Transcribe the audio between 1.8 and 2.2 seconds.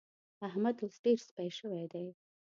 دی.